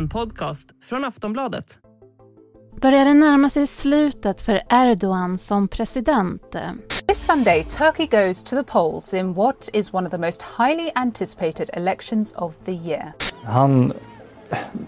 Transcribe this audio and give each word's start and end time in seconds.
En 0.00 0.08
podcast 0.08 0.68
från 0.84 1.04
Aftonbladet. 1.04 1.78
Börjar 2.80 3.04
det 3.04 3.14
närma 3.14 3.50
sig 3.50 3.66
slutet 3.66 4.42
för 4.42 4.62
Erdogan 4.70 5.38
som 5.38 5.68
president? 5.68 6.42
This 7.06 7.26
Sunday, 7.26 7.64
Turkey 7.64 8.06
goes 8.06 8.44
to 8.44 8.56
the 8.56 8.62
polls 8.62 9.14
in 9.14 9.34
what 9.34 9.68
is 9.72 9.94
one 9.94 10.06
of 10.06 10.10
the 10.10 10.18
most 10.18 10.42
highly 10.58 10.90
anticipated 10.94 11.70
elections 11.72 12.32
of 12.32 12.54
the 12.64 12.72
year. 12.72 13.12
Han 13.44 13.92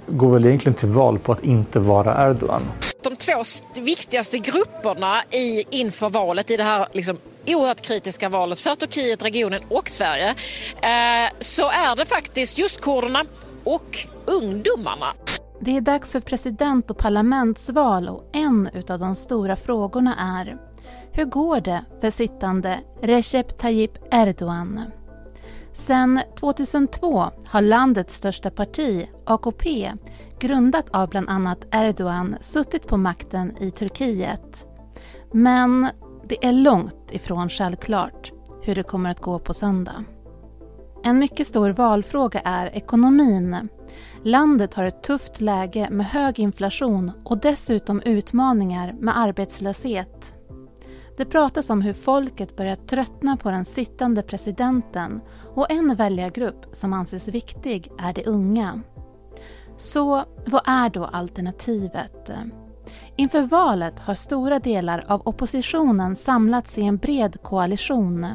går 0.06 0.32
väl 0.32 0.46
egentligen 0.46 0.74
till 0.74 0.88
val 0.88 1.18
på 1.18 1.32
att 1.32 1.44
inte 1.44 1.78
vara 1.78 2.30
Erdogan. 2.30 2.62
De 3.02 3.16
två 3.16 3.42
viktigaste 3.80 4.38
grupperna 4.38 5.22
i, 5.30 5.64
inför 5.70 6.08
valet 6.08 6.50
i 6.50 6.56
det 6.56 6.64
här 6.64 6.88
liksom, 6.92 7.18
oerhört 7.46 7.80
kritiska 7.80 8.28
valet 8.28 8.60
för 8.60 8.74
Turkiet, 8.74 9.24
regionen 9.24 9.62
och 9.68 9.88
Sverige 9.88 10.28
eh, 10.82 11.32
så 11.38 11.68
är 11.70 11.96
det 11.96 12.06
faktiskt 12.06 12.58
just 12.58 12.80
kurderna 12.80 13.24
och 13.64 13.98
ungdomarna. 14.26 15.14
Det 15.60 15.76
är 15.76 15.80
dags 15.80 16.12
för 16.12 16.20
president 16.20 16.90
och 16.90 16.98
parlamentsval 16.98 18.08
och 18.08 18.30
en 18.32 18.70
av 18.88 18.98
de 18.98 19.16
stora 19.16 19.56
frågorna 19.56 20.16
är 20.16 20.58
hur 21.14 21.24
går 21.24 21.60
det 21.60 21.84
för 22.00 22.10
sittande 22.10 22.80
Recep 23.02 23.58
Tayyip 23.58 23.98
Erdogan? 24.10 24.80
Sedan 25.72 26.20
2002 26.40 27.24
har 27.46 27.62
landets 27.62 28.14
största 28.14 28.50
parti, 28.50 29.08
AKP, 29.24 29.92
grundat 30.38 30.86
av 30.90 31.08
bland 31.08 31.28
annat 31.28 31.66
Erdogan, 31.70 32.36
suttit 32.40 32.88
på 32.88 32.96
makten 32.96 33.56
i 33.60 33.70
Turkiet. 33.70 34.66
Men 35.32 35.88
det 36.24 36.46
är 36.46 36.52
långt 36.52 37.10
ifrån 37.10 37.48
självklart 37.48 38.32
hur 38.62 38.74
det 38.74 38.82
kommer 38.82 39.10
att 39.10 39.20
gå 39.20 39.38
på 39.38 39.54
söndag. 39.54 40.04
En 41.04 41.18
mycket 41.18 41.46
stor 41.46 41.70
valfråga 41.70 42.40
är 42.40 42.66
ekonomin. 42.66 43.68
Landet 44.24 44.74
har 44.74 44.84
ett 44.84 45.02
tufft 45.02 45.40
läge 45.40 45.88
med 45.90 46.06
hög 46.06 46.38
inflation 46.38 47.12
och 47.24 47.40
dessutom 47.40 48.00
utmaningar 48.00 48.94
med 48.98 49.18
arbetslöshet. 49.18 50.34
Det 51.16 51.24
pratas 51.24 51.70
om 51.70 51.82
hur 51.82 51.92
folket 51.92 52.56
börjar 52.56 52.76
tröttna 52.76 53.36
på 53.36 53.50
den 53.50 53.64
sittande 53.64 54.22
presidenten 54.22 55.20
och 55.54 55.70
en 55.70 55.94
väljargrupp 55.94 56.66
som 56.72 56.92
anses 56.92 57.28
viktig 57.28 57.92
är 57.98 58.12
de 58.12 58.24
unga. 58.26 58.80
Så 59.76 60.24
vad 60.46 60.62
är 60.64 60.90
då 60.90 61.04
alternativet? 61.04 62.30
Inför 63.16 63.42
valet 63.42 63.98
har 63.98 64.14
stora 64.14 64.58
delar 64.58 65.04
av 65.08 65.22
oppositionen 65.24 66.16
samlats 66.16 66.78
i 66.78 66.82
en 66.82 66.96
bred 66.96 67.42
koalition. 67.42 68.26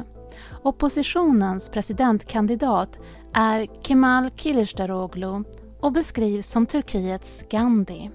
Oppositionens 0.62 1.68
presidentkandidat 1.68 2.98
är 3.34 3.66
Kemal 3.82 4.30
Kilicdaroglu 4.36 5.44
och 5.80 5.92
beskrivs 5.92 6.46
som 6.46 6.66
Turkiets 6.66 7.44
Gandhi. 7.50 8.10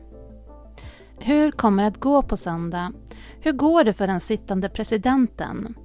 Hur 1.20 1.52
kommer 1.52 1.84
det 1.84 1.90
att 1.90 2.00
gå 2.00 2.22
på 2.22 2.38
söndag? 2.38 2.92
Hur 3.40 3.52
går 3.52 3.84
det 3.84 3.94
för 3.94 4.08
den 4.08 4.20
sittande 4.20 4.70
presidenten? 4.70 5.76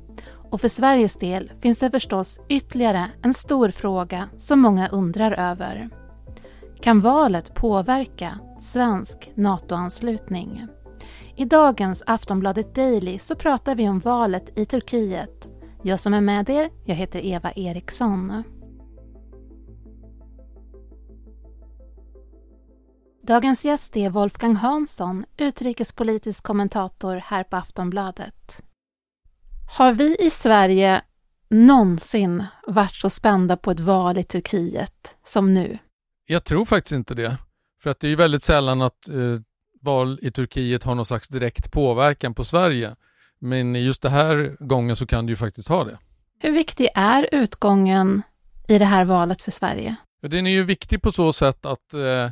Och 0.51 0.61
för 0.61 0.69
Sveriges 0.69 1.15
del 1.15 1.53
finns 1.61 1.79
det 1.79 1.91
förstås 1.91 2.41
ytterligare 2.49 3.11
en 3.23 3.35
stor 3.35 3.71
fråga 3.71 4.29
som 4.39 4.61
många 4.61 4.89
undrar 4.89 5.33
över. 5.33 5.89
Kan 6.81 7.01
valet 7.01 7.55
påverka 7.55 8.39
svensk 8.59 9.33
NATO-anslutning? 9.35 10.67
I 11.37 11.45
dagens 11.45 12.03
Aftonbladet 12.07 12.75
Daily 12.75 13.19
så 13.19 13.35
pratar 13.35 13.75
vi 13.75 13.89
om 13.89 13.99
valet 13.99 14.59
i 14.59 14.65
Turkiet. 14.65 15.49
Jag 15.89 16.01
som 16.01 16.15
är 16.15 16.21
med 16.21 16.51
er, 16.51 16.71
jag 16.85 16.95
heter 16.95 17.25
Eva 17.25 17.53
Eriksson. 17.53 18.43
Dagens 23.23 23.65
gäst 23.65 23.97
är 23.97 24.11
Wolfgang 24.11 24.57
Hansson, 24.57 25.25
utrikespolitisk 25.37 26.45
kommentator 26.45 27.17
här 27.17 27.45
på 27.45 27.57
Aftonbladet. 27.57 28.63
Har 29.77 29.93
vi 29.93 30.17
i 30.17 30.31
Sverige 30.31 31.03
någonsin 31.49 32.45
varit 32.67 32.95
så 32.95 33.11
spända 33.11 33.57
på 33.57 33.71
ett 33.71 33.81
val 33.81 34.19
i 34.19 34.25
Turkiet 34.25 35.17
som 35.25 35.55
nu? 35.55 35.79
Jag 36.27 36.45
tror 36.45 36.65
faktiskt 36.65 36.93
inte 36.93 37.15
det. 37.15 37.37
För 37.83 37.91
att 37.91 38.01
det 38.01 38.09
är 38.09 38.17
väldigt 38.17 38.43
sällan 38.43 38.83
att 38.83 39.09
eh, 39.09 39.41
val 39.81 40.19
i 40.23 40.31
Turkiet 40.31 40.85
har 40.85 40.95
någon 40.95 41.07
slags 41.07 41.29
direkt 41.29 41.73
påverkan 41.73 42.35
på 42.35 42.45
Sverige. 42.45 42.97
Men 43.39 43.75
just 43.75 44.03
den 44.03 44.13
här 44.13 44.57
gången 44.61 44.97
så 44.97 45.07
kan 45.07 45.27
det 45.27 45.31
ju 45.31 45.37
faktiskt 45.37 45.69
ha 45.69 45.85
det. 45.85 45.99
Hur 46.39 46.53
viktig 46.53 46.89
är 46.95 47.29
utgången 47.33 48.23
i 48.69 48.79
det 48.79 48.85
här 48.85 49.05
valet 49.05 49.43
för 49.43 49.51
Sverige? 49.51 49.97
Den 50.23 50.47
är 50.47 50.51
ju 50.51 50.65
viktig 50.65 51.03
på 51.03 51.13
så 51.13 51.33
sätt 51.33 51.67
att 51.67 51.95
eh, 51.95 52.31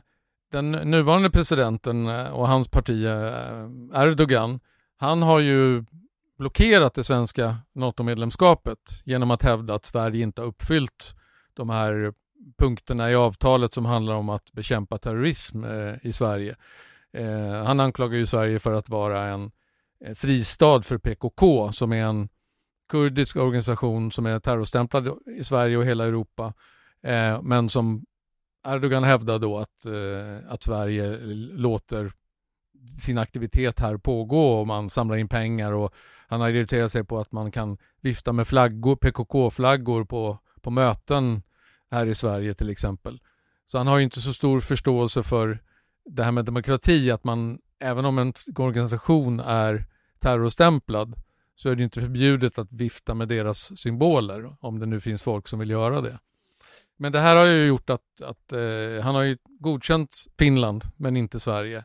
den 0.53 0.73
nuvarande 0.73 1.31
presidenten 1.31 2.07
eh, 2.07 2.27
och 2.27 2.49
hans 2.49 2.69
parti 2.69 3.05
eh, 3.05 4.03
Erdogan, 4.03 4.61
han 4.97 5.23
har 5.23 5.41
ju 5.41 5.85
blockerat 6.39 6.95
det 6.95 7.05
svenska 7.05 7.57
NATO-medlemskapet 7.75 8.79
genom 9.05 9.31
att 9.31 9.43
hävda 9.43 9.75
att 9.75 9.87
Sverige 9.87 10.23
inte 10.23 10.41
har 10.41 10.49
uppfyllt 10.49 11.15
de 11.55 11.71
här 11.71 12.13
punkterna 12.59 13.11
i 13.11 13.15
avtalet 13.15 13.75
som 13.75 13.85
handlar 13.85 14.15
om 14.15 14.29
att 14.29 14.53
bekämpa 14.53 14.99
terrorism 14.99 15.65
eh, 15.65 15.95
i 16.03 16.13
Sverige. 16.13 16.57
Han 17.65 17.81
anklagar 17.81 18.17
ju 18.19 18.27
Sverige 18.27 18.59
för 18.59 18.73
att 18.73 18.89
vara 18.89 19.25
en 19.25 19.51
Eh, 20.01 20.15
fristad 20.15 20.83
för 20.83 20.99
PKK 20.99 21.73
som 21.73 21.93
är 21.93 22.05
en 22.05 22.29
kurdisk 22.89 23.37
organisation 23.37 24.13
som 24.13 24.27
är 24.27 24.39
terrorstämplad 24.39 25.19
i 25.39 25.45
Sverige 25.45 25.77
och 25.77 25.85
hela 25.85 26.05
Europa 26.05 26.55
eh, 27.03 27.43
men 27.43 27.69
som 27.69 28.05
Erdogan 28.67 29.05
hävdar 29.05 29.39
då 29.39 29.59
att, 29.59 29.85
eh, 29.85 30.53
att 30.53 30.63
Sverige 30.63 31.19
låter 31.53 32.13
sin 33.01 33.19
aktivitet 33.19 33.81
här 33.81 33.97
pågå 33.97 34.61
och 34.61 34.67
man 34.67 34.91
samlar 34.91 35.17
in 35.17 35.29
pengar 35.29 35.73
och 35.73 35.95
han 36.29 36.41
har 36.41 36.49
irriterat 36.49 36.93
sig 36.93 37.05
på 37.05 37.19
att 37.19 37.33
man 37.33 37.51
kan 37.51 37.79
vifta 38.01 38.33
med 38.33 38.47
flaggor, 38.47 38.97
PKK-flaggor 38.97 40.05
på, 40.05 40.39
på 40.61 40.71
möten 40.71 41.43
här 41.91 42.07
i 42.07 42.15
Sverige 42.15 42.55
till 42.55 42.71
exempel. 42.71 43.21
Så 43.65 43.79
han 43.79 43.87
har 43.87 44.01
inte 44.01 44.21
så 44.21 44.33
stor 44.33 44.61
förståelse 44.61 45.23
för 45.23 45.63
det 46.05 46.25
här 46.25 46.33
med 46.33 46.45
demokrati, 46.45 47.11
att 47.11 47.25
man 47.25 47.59
även 47.81 48.05
om 48.05 48.19
en 48.19 48.33
organisation 48.57 49.41
är 49.41 49.87
terrorstämplad 50.19 51.15
så 51.55 51.71
är 51.71 51.77
det 51.77 51.83
inte 51.83 52.01
förbjudet 52.01 52.59
att 52.59 52.73
vifta 52.73 53.15
med 53.15 53.29
deras 53.29 53.79
symboler 53.79 54.57
om 54.61 54.79
det 54.79 54.87
nu 54.87 55.01
finns 55.01 55.23
folk 55.23 55.49
som 55.49 55.59
vill 55.59 55.71
göra 55.71 56.01
det. 56.01 56.19
Men 56.97 57.13
det 57.13 57.21
här 57.21 57.37
har 57.37 57.45
ju 57.45 57.67
gjort 57.67 57.91
att, 57.91 58.23
att 58.23 58.53
eh, 58.53 59.03
han 59.03 59.15
har 59.15 59.23
ju 59.23 59.37
godkänt 59.61 60.25
Finland 60.39 60.85
men 60.97 61.17
inte 61.17 61.41
Sverige. 61.41 61.85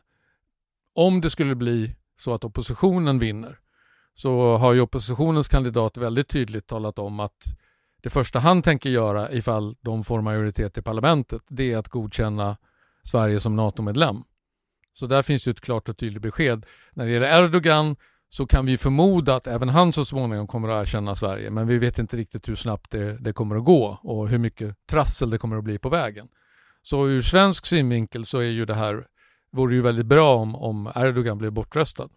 Om 0.94 1.20
det 1.20 1.30
skulle 1.30 1.54
bli 1.54 1.96
så 2.16 2.34
att 2.34 2.44
oppositionen 2.44 3.18
vinner 3.18 3.58
så 4.14 4.56
har 4.56 4.72
ju 4.72 4.80
oppositionens 4.80 5.48
kandidat 5.48 5.96
väldigt 5.96 6.28
tydligt 6.28 6.66
talat 6.66 6.98
om 6.98 7.20
att 7.20 7.44
det 8.02 8.10
första 8.10 8.38
han 8.38 8.62
tänker 8.62 8.90
göra 8.90 9.32
ifall 9.32 9.76
de 9.80 10.04
får 10.04 10.20
majoritet 10.20 10.78
i 10.78 10.82
parlamentet 10.82 11.42
det 11.48 11.72
är 11.72 11.76
att 11.76 11.88
godkänna 11.88 12.56
Sverige 13.02 13.40
som 13.40 13.56
NATO-medlem. 13.56 14.24
Så 14.92 15.06
där 15.06 15.22
finns 15.22 15.46
ju 15.46 15.50
ett 15.50 15.60
klart 15.60 15.88
och 15.88 15.96
tydligt 15.96 16.22
besked. 16.22 16.66
När 16.92 17.06
det 17.06 17.12
gäller 17.12 17.44
Erdogan 17.44 17.96
så 18.28 18.46
kan 18.46 18.66
vi 18.66 18.78
förmoda 18.78 19.34
att 19.34 19.46
även 19.46 19.68
han 19.68 19.92
så 19.92 20.04
småningom 20.04 20.46
kommer 20.46 20.68
att 20.68 20.82
erkänna 20.82 21.14
Sverige. 21.14 21.50
Men 21.50 21.66
vi 21.66 21.78
vet 21.78 21.98
inte 21.98 22.16
riktigt 22.16 22.48
hur 22.48 22.54
snabbt 22.54 22.90
det, 22.90 23.18
det, 23.18 23.32
kommer 23.32 23.56
att 23.56 23.64
gå 23.64 23.98
och 24.02 24.28
hur 24.28 24.38
mycket 24.38 24.86
trassel 24.86 25.30
det 25.30 25.38
kommer 25.38 25.56
att 25.56 25.64
bli 25.64 25.78
på 25.78 25.88
vägen. 25.88 26.28
Så 26.82 27.08
ur 27.08 27.22
svensk 27.22 27.66
synvinkel 27.66 28.24
så 28.24 28.38
är 28.38 28.50
ju 28.50 28.64
det 28.64 28.74
här, 28.74 29.06
vore 29.52 29.74
ju 29.74 29.82
väldigt 29.82 30.06
bra 30.06 30.36
om, 30.36 30.56
om 30.56 30.92
Erdogan 30.94 31.38
blev 31.38 31.52
bortröstad. 31.52 32.08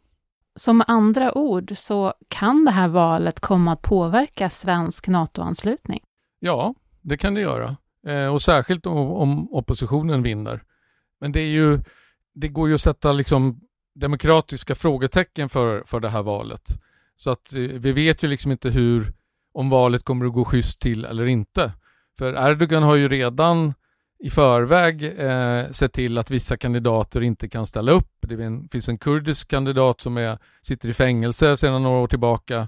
Som 0.55 0.83
andra 0.87 1.37
ord 1.37 1.71
så 1.75 2.13
kan 2.27 2.65
det 2.65 2.71
här 2.71 2.87
valet 2.87 3.39
komma 3.39 3.73
att 3.73 3.81
påverka 3.81 4.49
svensk 4.49 5.07
NATO-anslutning? 5.07 5.99
Ja, 6.39 6.75
det 7.01 7.17
kan 7.17 7.33
det 7.33 7.41
göra. 7.41 7.77
Eh, 8.07 8.27
och 8.27 8.41
särskilt 8.41 8.85
om, 8.85 8.97
om 8.97 9.53
oppositionen 9.53 10.23
vinner. 10.23 10.63
Men 11.21 11.31
det 11.31 11.39
är 11.39 11.47
ju, 11.47 11.79
det 12.35 12.47
går 12.47 12.67
ju 12.67 12.75
att 12.75 12.81
sätta 12.81 13.11
liksom 13.11 13.59
demokratiska 13.95 14.75
frågetecken 14.75 15.49
för, 15.49 15.83
för 15.85 15.99
det 15.99 16.09
här 16.09 16.23
valet. 16.23 16.69
Så 17.15 17.31
att 17.31 17.53
eh, 17.53 17.61
vi 17.61 17.91
vet 17.91 18.23
ju 18.23 18.27
liksom 18.27 18.51
inte 18.51 18.69
hur, 18.69 19.13
om 19.53 19.69
valet 19.69 20.03
kommer 20.03 20.25
att 20.25 20.33
gå 20.33 20.45
schysst 20.45 20.79
till 20.79 21.05
eller 21.05 21.25
inte. 21.25 21.71
För 22.17 22.49
Erdogan 22.49 22.83
har 22.83 22.95
ju 22.95 23.09
redan 23.09 23.73
i 24.19 24.29
förväg 24.29 25.03
eh, 25.19 25.71
sett 25.71 25.93
till 25.93 26.17
att 26.17 26.31
vissa 26.31 26.57
kandidater 26.57 27.21
inte 27.21 27.49
kan 27.49 27.65
ställa 27.65 27.91
upp. 27.91 28.11
Det 28.21 28.67
finns 28.71 28.89
en 28.89 28.97
kurdisk 28.97 29.47
kandidat 29.47 30.01
som 30.01 30.17
är, 30.17 30.37
sitter 30.61 30.89
i 30.89 30.93
fängelse 30.93 31.57
sedan 31.57 31.83
några 31.83 31.97
år 31.97 32.07
tillbaka 32.07 32.67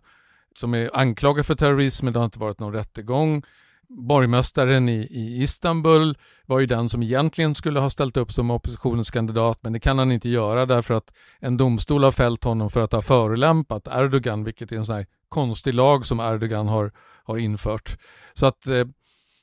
som 0.56 0.74
är 0.74 0.90
anklagad 0.94 1.46
för 1.46 1.56
terrorism, 1.56 2.06
men 2.06 2.14
det 2.14 2.20
har 2.20 2.26
inte 2.26 2.40
varit 2.40 2.60
någon 2.60 2.74
rättegång 2.74 3.44
borgmästaren 3.90 4.90
i, 4.90 5.08
i, 5.12 5.42
Istanbul 5.42 6.18
var 6.46 6.60
ju 6.60 6.66
den 6.66 6.90
som 6.90 7.04
egentligen 7.04 7.56
skulle 7.56 7.80
ha 7.80 7.90
ställt 7.90 8.18
upp 8.18 8.32
som 8.32 8.52
oppositionens 8.52 9.12
kandidat 9.12 9.60
men 9.64 9.74
det 9.74 9.80
kan 9.80 10.00
han 10.00 10.12
inte 10.12 10.30
göra 10.30 10.66
därför 10.66 10.94
att 10.94 11.14
en 11.40 11.58
domstol 11.58 12.04
har 12.04 12.12
fällt 12.12 12.44
honom 12.44 12.70
för 12.70 12.82
att 12.82 12.92
ha 12.92 13.02
förolämpat 13.02 13.88
Erdogan 13.88 14.44
vilket 14.44 14.72
är 14.72 14.76
en 14.76 14.86
sån 14.86 14.96
här 14.96 15.08
konstig 15.30 15.74
lag 15.74 16.06
som 16.06 16.20
Erdogan 16.20 16.68
har, 16.68 16.92
har 17.24 17.38
infört. 17.38 17.98
Så 18.34 18.46
att 18.46 18.68
eh, 18.68 18.88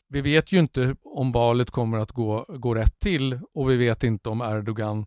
vi 0.09 0.21
vet 0.21 0.53
ju 0.53 0.59
inte 0.59 0.97
om 1.05 1.33
valet 1.33 1.71
kommer 1.71 1.99
att 1.99 2.13
gå, 2.13 2.47
gå 2.49 2.75
rätt 2.75 2.99
till 2.99 3.41
och 3.55 3.71
vi 3.71 3.77
vet 3.77 4.05
inte 4.05 4.29
om 4.29 4.41
Erdogan 4.41 5.07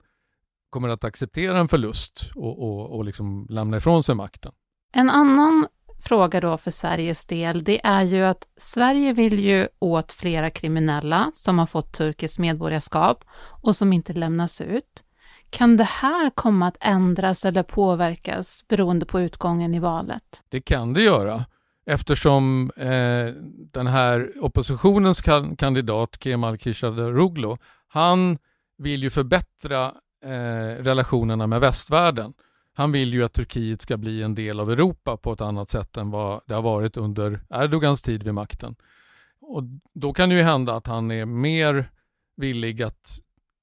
kommer 0.69 0.89
att 0.89 1.03
acceptera 1.03 1.57
en 1.57 1.67
förlust 1.67 2.31
och, 2.35 2.63
och, 2.63 2.95
och 2.95 3.05
liksom 3.05 3.47
lämna 3.49 3.77
ifrån 3.77 4.03
sig 4.03 4.15
makten. 4.15 4.51
En 4.93 5.09
annan 5.09 5.67
fråga 5.99 6.41
då 6.41 6.57
för 6.57 6.71
Sveriges 6.71 7.25
del, 7.25 7.63
det 7.63 7.85
är 7.85 8.03
ju 8.03 8.23
att 8.23 8.43
Sverige 8.57 9.13
vill 9.13 9.39
ju 9.39 9.67
åt 9.79 10.11
flera 10.11 10.49
kriminella 10.49 11.31
som 11.33 11.59
har 11.59 11.65
fått 11.65 11.93
turkiskt 11.93 12.39
medborgarskap 12.39 13.25
och 13.61 13.75
som 13.75 13.93
inte 13.93 14.13
lämnas 14.13 14.61
ut. 14.61 15.03
Kan 15.49 15.77
det 15.77 15.83
här 15.83 16.29
komma 16.29 16.67
att 16.67 16.77
ändras 16.79 17.45
eller 17.45 17.63
påverkas 17.63 18.63
beroende 18.67 19.05
på 19.05 19.21
utgången 19.21 19.75
i 19.75 19.79
valet? 19.79 20.43
Det 20.49 20.61
kan 20.61 20.93
det 20.93 21.01
göra 21.01 21.45
eftersom 21.87 22.71
eh, 22.77 23.33
den 23.71 23.87
här 23.87 24.31
oppositionens 24.41 25.21
kandidat 25.57 26.23
Kemal 26.23 26.57
Kılıçdaroğlu, 26.57 27.57
han 27.87 28.37
vill 28.77 29.03
ju 29.03 29.09
förbättra 29.09 29.93
eh, 30.25 30.83
relationerna 30.83 31.47
med 31.47 31.61
västvärlden. 31.61 32.33
Han 32.77 32.91
vill 32.91 33.13
ju 33.13 33.23
att 33.23 33.33
Turkiet 33.33 33.81
ska 33.81 33.97
bli 33.97 34.23
en 34.23 34.35
del 34.35 34.59
av 34.59 34.71
Europa 34.71 35.17
på 35.17 35.33
ett 35.33 35.41
annat 35.41 35.69
sätt 35.69 35.97
än 35.97 36.11
vad 36.11 36.41
det 36.45 36.53
har 36.53 36.61
varit 36.61 36.97
under 36.97 37.41
Erdogans 37.49 38.01
tid 38.01 38.23
vid 38.23 38.33
makten. 38.33 38.75
Och 39.41 39.63
då 39.93 40.13
kan 40.13 40.29
det 40.29 40.35
ju 40.35 40.41
hända 40.41 40.75
att 40.75 40.87
han 40.87 41.11
är 41.11 41.25
mer 41.25 41.91
villig 42.35 42.81
att 42.81 43.19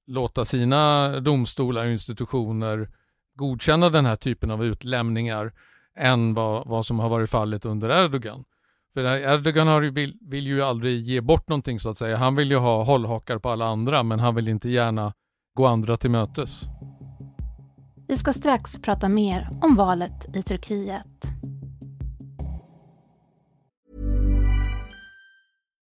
låta 0.07 0.45
sina 0.45 1.09
domstolar 1.21 1.85
och 1.85 1.91
institutioner 1.91 2.89
godkänna 3.35 3.91
den 3.91 4.07
här 4.07 4.17
typen 4.17 4.51
av 4.51 4.65
utlämningar 4.65 5.53
än 5.99 6.35
vad, 6.35 6.67
vad 6.67 6.87
som 6.87 6.99
har 6.99 7.09
varit 7.09 7.31
fallet 7.31 7.65
under 7.65 8.05
Erdogan. 8.05 8.45
För 8.95 9.05
Erdogan 9.05 9.67
har, 9.67 9.81
vill, 9.81 10.19
vill 10.21 10.47
ju 10.47 10.63
aldrig 10.63 11.03
ge 11.03 11.21
bort 11.21 11.49
någonting 11.49 11.81
så 11.81 11.91
att 11.91 11.99
säga. 11.99 12.17
Han 12.17 12.37
vill 12.37 12.51
ju 12.51 12.57
ha 12.57 12.85
hållhakar 12.85 13.39
på 13.39 13.51
alla 13.51 13.67
andra 13.67 14.03
men 14.03 14.21
han 14.21 14.35
vill 14.35 14.49
inte 14.49 14.69
gärna 14.69 15.13
gå 15.55 15.67
andra 15.67 15.97
till 15.97 16.11
mötes. 16.11 16.69
Vi 18.09 18.17
ska 18.17 18.33
strax 18.33 18.81
prata 18.81 19.09
mer 19.09 19.49
om 19.63 19.77
valet 19.77 20.27
i 20.35 20.43
Turkiet. 20.43 21.33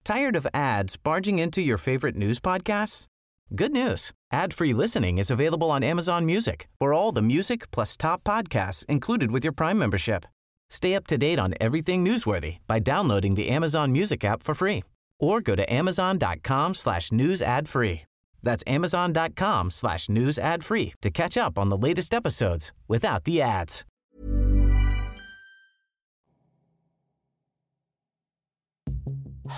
Tired 0.04 0.36
of 0.36 0.48
ads 0.54 0.98
barging 1.04 1.40
into 1.40 1.62
your 1.62 1.78
favorite 1.78 2.16
news 2.16 2.40
podcasts? 2.40 3.08
Good 3.50 3.72
news. 3.72 4.12
Ad-free 4.32 4.74
listening 4.74 5.18
is 5.18 5.32
available 5.32 5.72
on 5.72 5.84
Amazon 5.84 6.26
Music 6.26 6.68
for 6.80 6.94
all 6.94 7.12
the 7.12 7.22
music 7.22 7.72
plus 7.72 7.98
top 7.98 8.24
podcasts 8.24 8.86
included 8.86 9.32
with 9.32 9.44
your 9.44 9.54
Prime 9.54 9.80
membership. 9.80 10.26
Stay 10.70 10.96
up 10.96 11.08
to 11.08 11.18
date 11.18 11.40
on 11.40 11.54
everything 11.60 12.06
newsworthy 12.06 12.58
by 12.68 12.80
downloading 12.80 13.36
the 13.36 13.50
Amazon 13.50 13.92
Music 13.92 14.24
app 14.24 14.44
for 14.44 14.54
free 14.54 14.84
or 15.20 15.42
go 15.42 15.56
to 15.56 15.74
amazon.com 15.74 16.74
slash 16.76 17.12
news 17.12 17.42
ad 17.42 17.68
free. 17.68 18.02
That's 18.46 18.76
amazon.com 18.76 19.72
slash 19.72 20.10
news 20.10 20.40
ad 20.40 20.64
free 20.64 20.94
to 21.02 21.12
catch 21.12 21.38
up 21.38 21.58
on 21.58 21.70
the 21.70 21.88
latest 21.88 22.14
episodes 22.14 22.74
without 22.88 23.24
the 23.26 23.42
ads. 23.42 23.86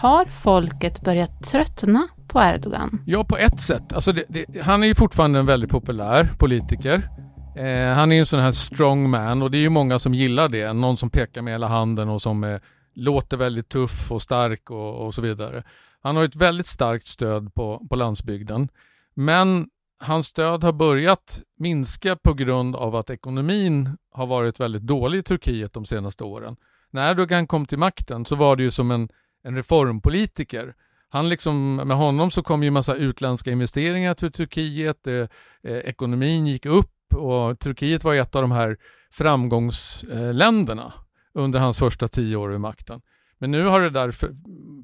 Har 0.02 0.26
folket 0.26 1.02
börjat 1.02 1.44
tröttna 1.44 2.08
på 2.28 2.40
Erdogan? 2.40 3.02
Ja, 3.06 3.24
på 3.24 3.38
ett 3.38 3.60
sätt. 3.60 3.94
Alltså 3.94 4.12
det, 4.12 4.24
det, 4.28 4.62
han 4.62 4.84
är 4.84 4.88
ju 4.88 4.96
fortfarande 4.96 5.40
en 5.40 5.46
väldigt 5.46 5.70
populär 5.70 6.30
politiker. 6.38 7.10
Eh, 7.58 7.96
han 7.96 8.12
är 8.12 8.16
ju 8.16 8.20
en 8.20 8.26
sån 8.26 8.40
här 8.40 8.52
strong 8.52 9.10
man 9.10 9.42
och 9.42 9.52
det 9.52 9.58
är 9.58 9.62
ju 9.62 9.70
många 9.70 10.00
som 10.00 10.14
gillar 10.14 10.50
det. 10.50 10.74
Någon 10.74 10.98
som 10.98 11.10
pekar 11.10 11.42
med 11.42 11.54
hela 11.54 11.68
handen 11.68 12.10
och 12.10 12.22
som 12.22 12.44
eh, 12.44 12.60
låter 12.98 13.38
väldigt 13.38 13.70
tuff 13.70 14.12
och 14.12 14.22
stark 14.22 14.70
och, 14.70 15.06
och 15.06 15.14
så 15.14 15.22
vidare. 15.22 15.64
Han 16.02 16.16
har 16.16 16.24
ett 16.24 16.36
väldigt 16.36 16.68
starkt 16.68 17.08
stöd 17.08 17.54
på, 17.54 17.88
på 17.90 17.96
landsbygden. 17.96 18.70
Men 19.14 19.68
hans 20.00 20.28
stöd 20.28 20.64
har 20.64 20.74
börjat 20.74 21.42
minska 21.60 22.16
på 22.16 22.34
grund 22.34 22.76
av 22.76 22.96
att 22.96 23.10
ekonomin 23.10 23.98
har 24.12 24.28
varit 24.28 24.60
väldigt 24.60 24.82
dålig 24.82 25.20
i 25.20 25.24
Turkiet 25.24 25.74
de 25.74 25.86
senaste 25.86 26.24
åren. 26.24 26.56
När 26.92 27.12
Erdogan 27.12 27.48
kom 27.48 27.66
till 27.66 27.78
makten 27.78 28.26
så 28.26 28.36
var 28.36 28.56
det 28.56 28.64
ju 28.64 28.72
som 28.72 28.92
en, 28.92 29.10
en 29.44 29.56
reformpolitiker. 29.56 30.74
Han 31.10 31.30
liksom, 31.30 31.76
med 31.76 31.98
honom 31.98 32.32
så 32.32 32.44
kom 32.44 32.64
ju 32.64 32.72
massa 32.72 32.96
utländska 32.96 33.52
investeringar 33.52 34.14
till 34.14 34.32
Turkiet, 34.32 35.08
eh, 35.08 35.28
eh 35.64 35.78
ekonomin 35.78 36.48
gick 36.48 36.66
upp 36.66 37.14
och 37.16 37.60
Turkiet 37.60 38.04
var 38.04 38.16
ett 38.16 38.36
av 38.36 38.42
de 38.42 38.52
här 38.52 38.78
framgångsländerna 39.12 40.84
eh, 40.86 41.07
under 41.38 41.60
hans 41.60 41.78
första 41.78 42.08
tio 42.08 42.36
år 42.36 42.50
vid 42.50 42.60
makten. 42.60 43.02
Men 43.38 43.52
nu 43.52 43.66
har 43.66 43.82
det 43.82 43.90
där 43.90 44.12
för, 44.12 44.30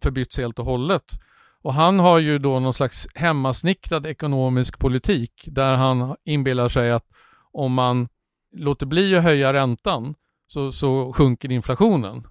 förbytts 0.04 0.38
helt 0.38 0.60
och 0.60 0.66
hållet. 0.66 1.20
Och 1.62 1.74
han 1.74 2.00
har 2.00 2.20
ju 2.20 2.40
då 2.40 2.60
någon 2.60 2.74
slags 2.74 3.08
hemmasnickrad 3.16 4.06
ekonomisk 4.06 4.80
politik 4.80 5.44
där 5.46 5.76
han 5.76 6.16
inbillar 6.26 6.68
sig 6.68 6.92
att 6.92 7.06
om 7.54 7.74
man 7.74 8.08
låter 8.56 8.86
bli 8.86 9.16
att 9.16 9.24
höja 9.24 9.54
räntan 9.54 10.16
så, 10.48 10.72
så 10.72 11.14
sjunker 11.14 11.52
inflationen. 11.52 12.28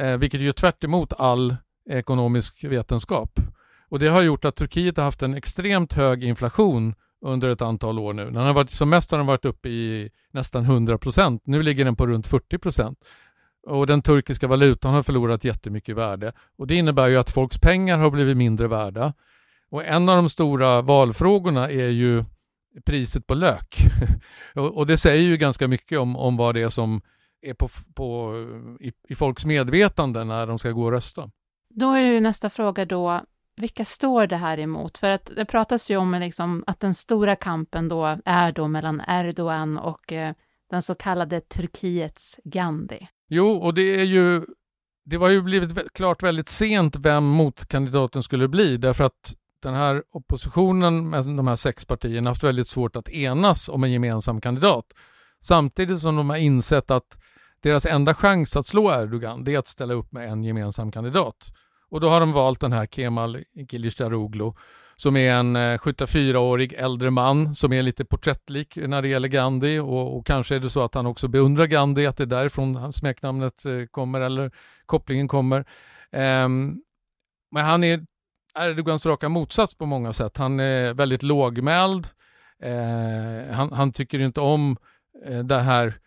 Eh, 0.00 0.16
vilket 0.16 0.40
är 0.40 0.44
ju 0.44 0.52
tvärt 0.52 0.84
all 1.18 1.56
ekonomisk 1.90 2.64
vetenskap. 2.64 3.40
Och 3.88 3.98
det 3.98 4.08
har 4.08 4.22
gjort 4.22 4.44
att 4.44 4.56
Turkiet 4.56 4.96
har 4.96 5.04
haft 5.04 5.22
en 5.22 5.34
extremt 5.34 5.92
hög 5.92 6.24
inflation 6.24 6.94
under 7.24 7.48
ett 7.48 7.62
antal 7.62 7.98
år 7.98 8.12
nu. 8.12 8.24
Den 8.24 8.36
har 8.36 8.52
varit, 8.52 8.70
som 8.70 8.90
mest 8.90 9.10
har 9.10 9.18
den 9.18 9.26
varit 9.26 9.44
uppe 9.44 9.68
i 9.68 10.10
nästan 10.32 10.64
100 10.64 10.98
procent. 10.98 11.42
Nu 11.44 11.62
ligger 11.62 11.84
den 11.84 11.96
på 11.96 12.06
runt 12.06 12.26
40 12.26 12.58
procent 12.58 12.98
och 13.66 13.86
den 13.86 14.02
turkiska 14.02 14.46
valutan 14.46 14.94
har 14.94 15.02
förlorat 15.02 15.44
jättemycket 15.44 15.96
värde. 15.96 16.32
Och 16.56 16.66
det 16.66 16.74
innebär 16.74 17.08
ju 17.08 17.16
att 17.16 17.30
folks 17.30 17.58
pengar 17.58 17.98
har 17.98 18.10
blivit 18.10 18.36
mindre 18.36 18.68
värda. 18.68 19.14
Och 19.70 19.84
en 19.84 20.08
av 20.08 20.16
de 20.16 20.28
stora 20.28 20.82
valfrågorna 20.82 21.70
är 21.70 21.88
ju 21.88 22.24
priset 22.84 23.26
på 23.26 23.34
lök. 23.34 23.76
och 24.54 24.86
det 24.86 24.96
säger 24.96 25.22
ju 25.22 25.36
ganska 25.36 25.68
mycket 25.68 25.98
om, 25.98 26.16
om 26.16 26.36
vad 26.36 26.54
det 26.54 26.62
är 26.62 26.68
som 26.68 27.00
är 27.42 27.54
på, 27.54 27.68
på, 27.94 28.34
i, 28.80 28.92
i 29.08 29.14
folks 29.14 29.44
medvetande 29.44 30.24
när 30.24 30.46
de 30.46 30.58
ska 30.58 30.70
gå 30.70 30.84
och 30.84 30.92
rösta. 30.92 31.30
Då 31.70 31.92
är 31.92 32.00
ju 32.00 32.20
nästa 32.20 32.50
fråga 32.50 32.84
då, 32.84 33.20
vilka 33.56 33.84
står 33.84 34.26
det 34.26 34.36
här 34.36 34.58
emot? 34.58 34.98
För 34.98 35.10
att 35.10 35.30
det 35.36 35.44
pratas 35.44 35.90
ju 35.90 35.96
om 35.96 36.14
liksom 36.14 36.64
att 36.66 36.80
den 36.80 36.94
stora 36.94 37.36
kampen 37.36 37.88
då 37.88 38.18
är 38.24 38.52
då 38.52 38.68
mellan 38.68 39.02
Erdogan 39.08 39.78
och 39.78 40.12
eh, 40.12 40.34
den 40.70 40.82
så 40.82 40.94
kallade 40.94 41.40
Turkiets 41.40 42.40
Gandhi. 42.44 43.08
Jo, 43.34 43.50
och 43.50 43.74
det 43.74 44.00
är 44.00 44.04
ju 44.04 44.42
det 45.04 45.16
var 45.18 45.28
ju 45.28 45.42
blivit 45.42 45.92
klart 45.92 46.22
väldigt 46.22 46.48
sent 46.48 46.96
vem 46.96 47.24
motkandidaten 47.24 48.22
skulle 48.22 48.48
bli 48.48 48.76
därför 48.76 49.04
att 49.04 49.34
den 49.62 49.74
här 49.74 50.02
oppositionen 50.12 51.10
med 51.10 51.24
de 51.24 51.48
här 51.48 51.56
sex 51.56 51.84
partierna 51.84 52.30
haft 52.30 52.44
väldigt 52.44 52.68
svårt 52.68 52.96
att 52.96 53.08
enas 53.08 53.68
om 53.68 53.84
en 53.84 53.92
gemensam 53.92 54.40
kandidat. 54.40 54.84
Samtidigt 55.40 56.00
som 56.00 56.16
de 56.16 56.30
har 56.30 56.36
insett 56.36 56.90
att 56.90 57.18
deras 57.62 57.86
enda 57.86 58.14
chans 58.14 58.56
att 58.56 58.66
slå 58.66 58.92
Erdogan 58.92 59.44
det 59.44 59.54
är 59.54 59.58
att 59.58 59.68
ställa 59.68 59.94
upp 59.94 60.12
med 60.12 60.28
en 60.28 60.44
gemensam 60.44 60.92
kandidat. 60.92 61.52
Och 61.90 62.00
då 62.00 62.08
har 62.08 62.20
de 62.20 62.32
valt 62.32 62.60
den 62.60 62.72
här 62.72 62.86
Kemal 62.86 63.44
Kilicdaroglu 63.70 64.52
som 65.02 65.16
är 65.16 65.34
en 65.34 65.56
eh, 65.56 65.78
74-årig 65.78 66.72
äldre 66.72 67.10
man 67.10 67.54
som 67.54 67.72
är 67.72 67.82
lite 67.82 68.04
porträttlik 68.04 68.76
när 68.76 69.02
det 69.02 69.08
gäller 69.08 69.28
Gandhi 69.28 69.78
och, 69.78 70.16
och, 70.16 70.26
kanske 70.26 70.54
är 70.54 70.60
det 70.60 70.70
så 70.70 70.84
att 70.84 70.94
han 70.94 71.06
också 71.06 71.28
beundrar 71.28 71.66
Gandhi, 71.66 72.06
att 72.06 72.16
det 72.16 72.24
är 72.24 72.26
därifrån 72.26 72.92
smeknamnet 72.92 73.64
eh, 73.64 73.86
kommer 73.90 74.20
eller 74.20 74.50
kopplingen 74.86 75.28
kommer. 75.28 75.64
Um, 76.12 76.82
men 77.50 77.64
han 77.64 77.84
är 77.84 78.06
Erdogans 78.58 79.06
raka 79.06 79.28
motsats 79.28 79.74
på 79.74 79.86
många 79.86 80.12
sätt. 80.12 80.36
Han 80.36 80.60
är 80.60 80.94
väldigt 80.94 81.22
lågmäld. 81.22 82.06
Uh, 82.64 83.52
han, 83.52 83.72
han, 83.72 83.92
tycker 83.92 84.18
inte 84.18 84.40
om 84.40 84.76
uh, 85.28 85.44
det 85.44 85.58
här 85.58 85.98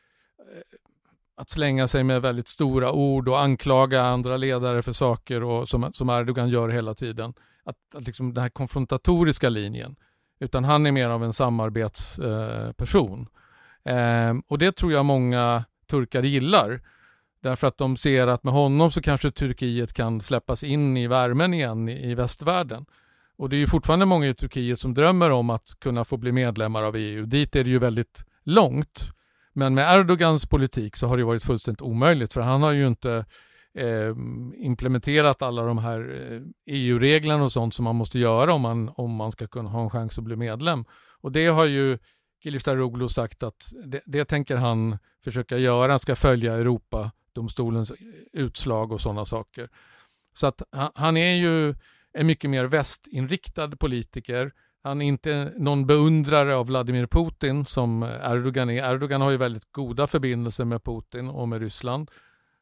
att 1.38 1.50
slänga 1.50 1.88
sig 1.88 2.04
med 2.04 2.22
väldigt 2.22 2.48
stora 2.48 2.92
ord 2.92 3.30
och 3.30 3.40
anklaga 3.40 4.04
andra 4.04 4.38
ledare 4.38 4.82
för 4.82 4.94
saker 4.94 5.44
och 5.44 5.68
som, 5.68 5.94
som 5.94 6.10
Erdogan 6.10 6.50
gör 6.50 6.70
hela 6.70 6.94
tiden 6.94 7.34
att, 7.66 7.76
att 7.96 8.06
liksom 8.06 8.34
den 8.34 8.42
här 8.42 8.50
konfrontatoriska 8.50 9.50
linjen. 9.50 9.96
Utan 10.40 10.64
han 10.64 10.86
är 10.86 10.92
mer 10.92 11.10
av 11.10 11.24
en 11.24 11.34
samarbetsperson. 11.34 13.28
Eh, 13.86 13.98
ehm, 13.98 14.44
och 14.48 14.58
det 14.58 14.72
tror 14.72 14.92
jag 14.92 15.06
många 15.06 15.66
turkar 15.90 16.24
gillar. 16.24 16.82
Därför 17.42 17.68
att 17.68 17.78
de 17.78 17.98
ser 17.98 18.28
att 18.28 18.44
med 18.44 18.54
honom 18.54 18.92
så 18.92 19.02
kanske 19.02 19.32
Turkiet 19.32 19.94
kan 19.94 20.22
släppas 20.22 20.64
in 20.64 20.98
i 20.98 21.08
värmen 21.08 21.54
igen 21.54 21.90
i, 21.90 22.12
i 22.12 22.16
västvärlden. 22.16 22.86
Och 23.38 23.50
det 23.50 23.56
är 23.56 23.60
ju 23.60 23.68
fortfarande 23.68 24.06
många 24.06 24.28
i 24.28 24.34
Turkiet 24.34 24.80
som 24.80 24.94
drömmer 24.94 25.32
om 25.32 25.50
att 25.50 25.78
kunna 25.80 26.04
få 26.04 26.18
bli 26.18 26.32
medlemmar 26.32 26.84
av 26.84 26.96
EU. 26.96 27.26
Dit 27.26 27.56
är 27.56 27.64
det 27.64 27.70
ju 27.70 27.80
väldigt 27.80 28.26
långt. 28.44 29.12
Men 29.54 29.74
med 29.74 30.00
Erdogans 30.00 30.46
politik 30.46 30.96
så 30.96 31.08
har 31.08 31.18
det 31.18 31.24
varit 31.24 31.44
fullständigt 31.44 31.82
omöjligt 31.82 32.34
för 32.34 32.42
han 32.42 32.62
har 32.62 32.72
ju 32.72 32.88
inte 32.88 33.26
eh, 33.76 34.16
implementerat 34.56 35.42
alla 35.42 35.64
de 35.64 35.78
här 35.78 36.00
eh, 36.00 36.38
e 36.38 36.42
EU-reglerna 36.66 37.44
och 37.44 37.52
sånt 37.52 37.74
som 37.74 37.84
man 37.84 37.96
måste 37.96 38.20
göra 38.20 38.54
om 38.54 38.62
man, 38.62 38.92
om 38.96 39.16
man 39.16 39.32
ska 39.32 39.48
kunna 39.48 39.70
ha 39.70 39.84
en 39.84 39.90
chans 39.90 40.18
att 40.18 40.24
bli 40.24 40.36
medlem. 40.36 40.86
Och 41.22 41.32
det 41.32 41.46
har 41.46 41.66
ju 41.66 41.98
Kılıçdaroğlu 42.44 43.08
sagt 43.08 43.44
att 43.44 43.74
det, 43.86 44.02
det 44.06 44.26
tänker 44.26 44.56
han 44.56 44.98
försöka 45.24 45.58
göra, 45.58 45.92
han 45.92 46.00
ska 46.00 46.16
följa 46.16 46.54
Europadomstolens 46.54 47.94
utslag 48.34 48.92
och 48.92 49.02
sådana 49.02 49.26
saker. 49.26 49.70
Så 50.38 50.48
att 50.48 50.62
han 50.96 51.18
är 51.18 51.36
ju 51.36 51.76
en 52.14 52.28
mycket 52.28 52.50
mer 52.50 52.66
västinriktad 52.66 53.70
politiker. 53.70 54.52
Han 54.84 55.02
är 55.02 55.06
inte 55.06 55.54
någon 55.58 55.86
beundrare 55.86 56.56
av 56.56 56.68
Vladimir 56.68 57.08
Putin 57.08 57.66
som 57.66 58.04
Erdogan 58.04 58.70
är. 58.70 58.94
Erdogan 58.94 59.22
har 59.22 59.32
ju 59.32 59.38
väldigt 59.38 59.72
goda 59.72 60.08
förbindelser 60.08 60.66
med 60.66 60.84
Putin 60.84 61.30
och 61.30 61.48
med 61.48 61.62
Ryssland 61.62 62.12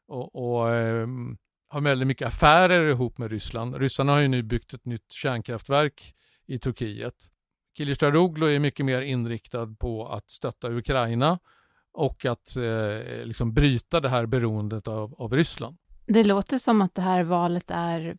och, 0.08 0.36
och 0.36 0.70
eh, 0.70 1.08
har 1.70 1.82
väldigt 1.82 2.08
mycket 2.08 2.28
affärer 2.28 2.90
ihop 2.90 3.18
med 3.18 3.32
Ryssland. 3.32 3.76
Ryssarna 3.76 4.12
har 4.12 4.20
ju 4.20 4.28
nu 4.28 4.44
byggt 4.44 4.74
ett 4.74 4.86
nytt 4.86 5.12
kärnkraftverk 5.12 6.14
i 6.48 6.60
Turkiet. 6.60 7.16
Kilicdaroglu 7.78 8.56
är 8.56 8.60
mycket 8.60 8.86
mer 8.86 9.02
inriktad 9.02 9.76
på 9.80 10.08
att 10.08 10.30
stötta 10.30 10.72
Ukraina 10.72 11.40
och 11.94 12.26
att 12.26 12.56
eh, 12.56 13.26
liksom 13.26 13.54
bryta 13.54 14.00
det 14.00 14.10
här 14.10 14.26
beroendet 14.26 14.88
av, 14.88 15.14
av 15.18 15.34
Ryssland. 15.34 15.78
Det 16.06 16.24
låter 16.24 16.58
som 16.58 16.82
att 16.82 16.96
det 16.96 17.02
här 17.02 17.24
valet 17.24 17.72
är 17.72 18.18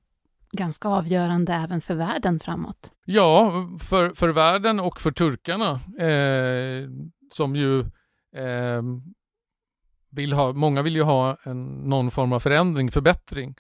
ganska 0.53 0.89
avgörande 0.89 1.53
även 1.53 1.81
för 1.81 1.95
världen 1.95 2.41
framåt. 2.41 2.93
Ja, 3.05 3.53
för, 3.81 4.11
för 4.15 4.29
världen 4.29 4.81
och 4.81 5.01
för 5.01 5.11
turkarna 5.11 5.71
eh, 6.09 6.89
som 7.33 7.57
ju 7.57 7.81
eh, 8.37 8.83
vill 10.15 10.33
ha, 10.33 10.53
många 10.53 10.83
vill 10.83 10.97
ju 10.97 11.03
ha 11.03 11.37
en, 11.43 11.67
någon 11.67 12.11
form 12.11 12.33
av 12.33 12.41
förändring, 12.41 12.91
förbättring. 12.91 13.55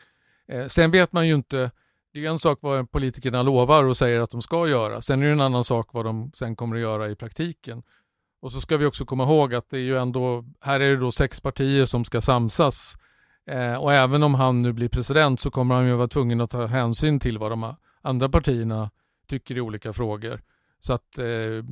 Eh, 0.49 0.66
sen 0.66 0.90
vet 0.90 1.12
man 1.12 1.28
ju 1.28 1.34
inte, 1.34 1.70
det 2.12 2.25
är 2.25 2.30
en 2.30 2.38
sak 2.38 2.58
vad 2.62 2.90
politikerna 2.90 3.42
lovar 3.42 3.84
och 3.84 3.96
säger 3.96 4.20
att 4.20 4.30
de 4.30 4.42
ska 4.42 4.68
göra, 4.68 5.00
sen 5.00 5.23
är 5.23 5.26
det 5.26 5.32
en 5.32 5.40
annan 5.40 5.64
sak 5.64 5.88
vad 5.92 6.04
de 6.04 6.30
sen 6.34 6.56
kommer 6.56 6.76
att 6.76 6.82
göra 6.82 7.11
i 7.11 7.16
praktiken. 7.16 7.82
Och 8.40 8.52
så 8.52 8.61
ska 8.61 8.76
vi 8.76 8.87
också 8.87 9.04
komma 9.04 9.25
ihåg 9.25 9.54
att 9.54 9.70
det 9.70 9.76
är 9.76 9.82
ju 9.82 9.99
ändå, 9.99 10.44
här 10.61 10.80
är 10.80 10.90
det 10.90 10.96
då 10.96 11.12
sex 11.12 11.40
partier 11.40 11.87
som 11.87 12.04
ska 12.04 12.20
samsas 12.20 12.96
Eh, 13.46 13.75
och 13.75 13.92
även 13.92 14.23
om 14.23 14.34
han 14.34 14.58
nu 14.58 14.73
blir 14.73 14.88
president 14.88 15.40
så 15.40 15.50
kommer 15.50 15.75
han 15.75 15.87
ju 15.87 15.94
vara 15.94 16.08
tvungen 16.08 16.40
att 16.40 16.50
ta 16.50 16.66
hänsyn 16.66 17.20
till 17.20 17.38
vad 17.38 17.52
de 17.52 17.75
andra 18.02 18.28
partierna 18.28 18.90
tycker 19.26 19.56
i 19.56 19.61
olika 19.61 19.92
frågor. 19.92 20.40
Så 20.80 20.92
att 20.92 21.18
eh, 21.18 21.64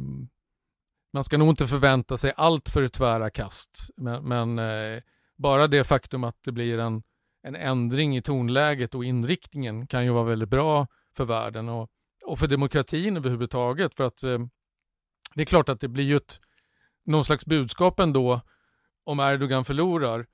man 1.13 1.25
ska 1.25 1.39
nog 1.39 1.49
inte 1.49 1.67
förvänta 1.67 2.17
sig 2.17 2.33
allt 2.37 2.69
för 2.69 2.89
tvära 2.89 3.31
kast. 3.31 3.91
Men, 3.97 4.29
men 4.29 4.59
eh, 4.59 5.03
bara 5.37 5.67
det 5.67 5.85
faktum 5.85 6.25
att 6.25 6.37
det 6.45 6.53
blir 6.53 6.79
en, 6.79 7.03
en 7.43 7.57
ändring 7.57 8.17
i 8.17 8.23
tonläget 8.23 8.95
och 8.95 9.05
inriktningen 9.05 9.87
kan 9.87 10.05
ju 10.05 10.11
vara 10.11 10.25
väldigt 10.25 10.49
bra 10.49 10.87
för 11.17 11.25
världen 11.25 11.69
och, 11.69 11.91
och 12.25 12.39
för 12.39 12.47
demokratin 12.47 13.17
överhuvudtaget. 13.17 13.95
För 13.95 14.05
att 14.05 14.23
eh, 14.23 14.39
det 15.35 15.43
är 15.43 15.47
klart 15.47 15.69
att 15.69 15.81
det 15.81 15.89
blir 15.89 16.05
ju 16.05 16.17
ett, 16.17 16.41
någon 17.05 17.25
slags 17.25 17.47
budskap 17.47 18.01
ändå 18.01 18.41
om 19.05 19.21
Erdogan 19.21 19.65
förlorar 19.65 20.27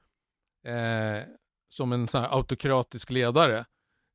eh, 0.64 1.22
som 1.68 1.92
en 1.92 2.08
sån 2.08 2.24
autokratisk 2.24 3.10
ledare. 3.10 3.64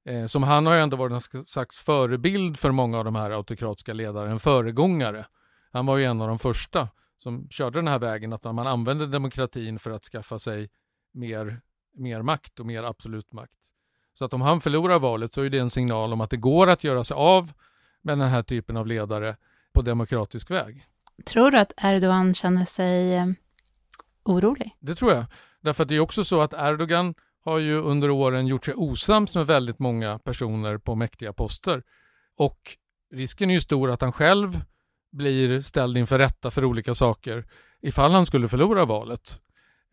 Eh, 0.06 0.26
som 0.26 0.44
han 0.44 0.66
har 0.66 0.74
ju 0.76 0.82
ändå 0.82 0.98
varit 0.98 1.34
en 1.34 1.46
slags 1.46 1.84
förebild 1.84 2.60
för 2.60 2.72
många 2.72 2.98
av 2.98 3.06
de 3.06 3.16
här 3.16 3.32
autokratiska 3.32 3.94
ledarna, 3.94 4.32
en 4.32 4.40
föregångare. 4.40 5.26
Han 5.74 5.86
var 5.86 5.98
ju 5.98 6.06
en 6.06 6.22
av 6.22 6.28
de 6.28 6.40
första 6.40 6.90
som 7.18 7.50
körde 7.50 7.80
den 7.80 7.88
här 7.88 8.00
vägen 8.00 8.34
att 8.34 8.44
man 8.44 8.68
använde 8.68 9.08
demokratin 9.08 9.80
för 9.80 9.92
att 9.92 10.04
skaffa 10.04 10.40
sig 10.40 10.70
mer, 11.14 11.62
mer 11.94 12.22
makt 12.22 12.60
och 12.60 12.66
mer 12.66 12.84
absolut 12.84 13.34
makt. 13.34 13.58
Så 14.14 14.26
att 14.26 14.34
om 14.34 14.42
han 14.42 14.62
förlorar 14.62 15.00
valet 15.00 15.34
så 15.34 15.42
är 15.42 15.50
det 15.50 15.60
en 15.60 15.70
signal 15.70 16.14
om 16.14 16.22
att 16.22 16.30
det 16.30 16.38
går 16.38 16.70
att 16.70 16.84
göra 16.84 17.04
sig 17.04 17.16
av 17.16 17.54
med 18.02 18.18
den 18.18 18.30
här 18.30 18.44
typen 18.44 18.78
av 18.78 18.88
ledare 18.88 19.38
på 19.74 19.82
demokratisk 19.82 20.52
väg. 20.52 20.88
Tror 21.26 21.52
du 21.52 21.58
att 21.58 21.74
Erdogan 21.78 22.34
känner 22.34 22.66
sig 22.66 23.16
eh, 23.16 23.26
orolig? 24.24 24.76
Det 24.80 24.96
tror 24.96 25.12
jag. 25.12 25.26
Därför 25.62 25.84
att 25.84 25.90
det 25.90 25.96
är 25.96 26.00
också 26.00 26.24
så 26.24 26.42
att 26.42 26.54
Erdogan 26.54 27.16
har 27.44 27.58
ju 27.58 27.82
under 27.82 28.10
åren 28.10 28.48
gjort 28.48 28.66
sig 28.66 28.74
osams 28.74 29.36
med 29.36 29.48
väldigt 29.48 29.80
många 29.80 30.20
personer 30.20 30.78
på 30.78 30.96
mäktiga 30.96 31.34
poster. 31.34 31.84
Och 32.38 32.60
risken 33.14 33.50
är 33.50 33.54
ju 33.54 33.62
stor 33.62 33.92
att 33.92 34.02
han 34.02 34.12
själv 34.12 34.62
blir 35.14 35.62
ställd 35.62 35.98
inför 35.98 36.20
rätta 36.20 36.52
för 36.52 36.66
olika 36.66 36.96
saker 36.96 37.46
ifall 37.82 38.12
han 38.12 38.26
skulle 38.26 38.48
förlora 38.48 38.86
valet. 38.86 39.42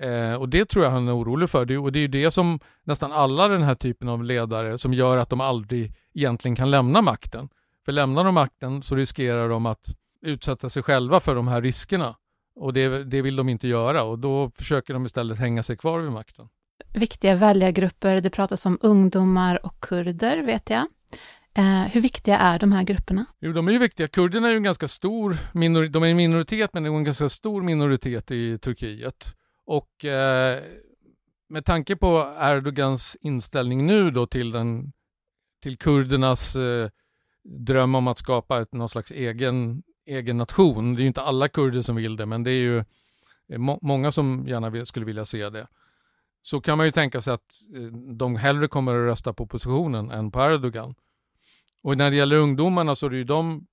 Eh, 0.02 0.34
och 0.34 0.48
det 0.48 0.64
tror 0.64 0.84
jag 0.84 0.92
han 0.92 1.08
är 1.08 1.16
orolig 1.16 1.50
för. 1.50 1.64
Det, 1.64 1.78
och 1.78 1.92
det 1.92 1.98
är 1.98 2.00
ju 2.00 2.08
det 2.08 2.30
som 2.30 2.60
nästan 2.84 3.12
alla 3.12 3.48
den 3.48 3.62
här 3.62 3.74
typen 3.74 4.08
av 4.08 4.24
ledare 4.24 4.78
som 4.78 4.94
gör 4.94 5.16
att 5.16 5.30
de 5.30 5.40
aldrig 5.40 5.94
egentligen 6.14 6.56
kan 6.56 6.70
lämna 6.70 7.02
makten. 7.02 7.48
För 7.84 7.92
lämnar 7.92 8.24
de 8.24 8.34
makten 8.34 8.82
så 8.82 8.96
riskerar 8.96 9.48
de 9.48 9.66
att 9.66 9.94
utsätta 10.22 10.70
sig 10.70 10.82
själva 10.82 11.20
för 11.20 11.34
de 11.34 11.48
här 11.48 11.62
riskerna. 11.62 12.16
Och 12.54 12.72
det, 12.72 13.04
det 13.04 13.22
vill 13.22 13.36
de 13.36 13.48
inte 13.48 13.68
göra 13.68 14.02
och 14.02 14.18
då 14.18 14.50
försöker 14.54 14.94
de 14.94 15.06
istället 15.06 15.38
hänga 15.38 15.62
sig 15.62 15.76
kvar 15.76 15.98
vid 15.98 16.12
makten. 16.12 16.48
Viktiga 16.94 17.34
väljargrupper, 17.34 18.20
det 18.20 18.30
pratas 18.30 18.66
om 18.66 18.78
ungdomar 18.80 19.66
och 19.66 19.80
kurder 19.80 20.42
vet 20.42 20.70
jag. 20.70 20.86
Eh, 21.54 21.82
hur 21.82 22.00
viktiga 22.00 22.38
är 22.38 22.58
de 22.58 22.72
här 22.72 22.82
grupperna? 22.82 23.26
Jo, 23.40 23.52
de 23.52 23.68
är 23.68 23.72
ju 23.72 23.78
viktiga. 23.78 24.08
Kurderna 24.08 24.46
är 24.46 24.50
ju 24.50 24.56
en 24.56 24.62
ganska 24.62 24.88
stor 24.88 25.36
minoritet, 25.52 25.92
de 25.92 26.02
är 26.02 26.06
en 26.08 26.16
minoritet 26.16 26.70
men 26.72 26.82
de 26.82 26.94
är 26.94 26.98
en 26.98 27.04
ganska 27.04 27.28
stor 27.28 27.62
minoritet 27.62 28.30
i 28.30 28.58
Turkiet. 28.58 29.36
Och 29.66 30.04
eh, 30.04 30.62
med 31.48 31.64
tanke 31.64 31.96
på 31.96 32.34
Erdogans 32.40 33.16
inställning 33.20 33.86
nu 33.86 34.10
då 34.10 34.26
till, 34.26 34.50
den, 34.50 34.92
till 35.62 35.78
kurdernas 35.78 36.56
eh, 36.56 36.88
dröm 37.44 37.94
om 37.94 38.08
att 38.08 38.18
skapa 38.18 38.62
ett, 38.62 38.72
någon 38.72 38.88
slags 38.88 39.10
egen 39.10 39.82
egen 40.10 40.36
nation. 40.36 40.94
Det 40.94 41.00
är 41.00 41.02
ju 41.02 41.08
inte 41.08 41.22
alla 41.22 41.48
kurder 41.48 41.82
som 41.82 41.96
vill 41.96 42.16
det, 42.16 42.26
men 42.26 42.42
det 42.42 42.50
är 42.50 42.62
ju 42.62 42.78
eh, 43.48 43.58
må 43.58 43.78
många 43.82 44.12
som 44.12 44.48
gärna 44.48 44.86
skulle 44.86 45.06
vilja 45.06 45.24
se 45.24 45.50
det. 45.50 45.66
Så 46.42 46.60
kan 46.60 46.78
man 46.78 46.86
ju 46.86 46.92
tänka 46.92 47.20
sig 47.20 47.34
att 47.34 47.52
eh, 47.74 47.82
de 48.16 48.36
hellre 48.36 48.68
kommer 48.68 48.94
att 48.94 49.06
rösta 49.10 49.32
på 49.32 49.44
oppositionen 49.44 50.10
än 50.10 50.30
på 50.30 50.40
Erdogan. 50.40 50.94
Och 51.82 51.96
när 51.96 52.10
det 52.10 52.16
gäller 52.16 52.36
ungdomarna 52.36 52.94
så 52.94 53.06
är 53.06 53.10
det 53.10 53.16
ju 53.16 53.24
de, 53.24 53.66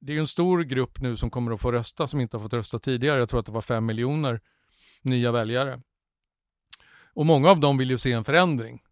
det 0.00 0.16
är 0.16 0.20
en 0.20 0.26
stor 0.26 0.62
grupp 0.62 1.00
nu 1.00 1.16
som 1.16 1.30
kommer 1.30 1.52
att 1.52 1.60
få 1.60 1.72
rösta 1.72 2.06
som 2.06 2.20
inte 2.20 2.36
har 2.36 2.42
fått 2.42 2.52
rösta 2.52 2.78
tidigare. 2.78 3.18
Jag 3.18 3.28
tror 3.28 3.40
att 3.40 3.46
det 3.46 3.52
var 3.52 3.60
fem 3.60 3.86
miljoner 3.86 4.40
nya 5.02 5.32
väljare. 5.32 5.80
Och 7.14 7.26
många 7.26 7.50
av 7.50 7.60
dem 7.60 7.78
vill 7.78 7.90
ju 7.90 7.98
se 7.98 8.12
en 8.12 8.24
förändring. 8.24 8.82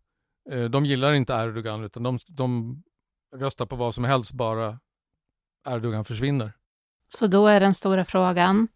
Eh, 0.50 0.64
de 0.64 0.86
gillar 0.86 1.12
inte 1.12 1.32
Erdogan 1.32 1.84
utan 1.84 2.02
de, 2.02 2.18
de 2.28 2.82
röstar 3.36 3.66
på 3.66 3.76
vad 3.76 3.94
som 3.94 4.04
helst 4.04 4.32
bara 4.32 4.80
Erdogan 5.68 6.04
försvinner. 6.04 6.52
Så 7.08 7.26
då 7.26 7.46
är 7.46 7.60
den 7.60 7.74
stora 7.74 8.04
frågan, 8.04 8.68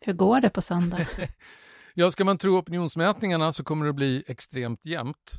hur 0.00 0.12
går 0.12 0.40
det 0.40 0.50
på 0.50 0.60
söndag? 0.60 1.06
ja, 1.94 2.10
ska 2.10 2.24
man 2.24 2.38
tro 2.38 2.58
opinionsmätningarna 2.58 3.52
så 3.52 3.64
kommer 3.64 3.86
det 3.86 3.92
bli 3.92 4.24
extremt 4.26 4.86
jämnt. 4.86 5.32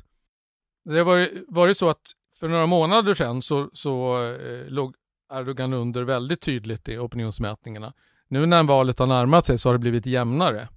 Det 0.84 0.98
har 0.98 1.04
varit, 1.04 1.44
varit 1.48 1.78
så 1.78 1.90
att 1.90 2.12
för 2.40 2.48
några 2.48 2.66
månader 2.66 3.14
sedan 3.14 3.42
så, 3.42 3.70
så 3.72 4.24
eh, 4.32 4.66
låg 4.66 4.94
Erdogan 5.32 5.72
under 5.72 6.02
väldigt 6.02 6.40
tydligt 6.40 6.88
i 6.88 6.98
opinionsmätningarna. 6.98 7.92
Nu 8.28 8.46
när 8.46 8.62
valet 8.62 8.98
har 8.98 9.06
närmat 9.06 9.46
sig 9.46 9.58
så 9.58 9.68
har 9.68 9.74
det 9.74 9.78
blivit 9.78 10.06
jämnare. 10.06 10.68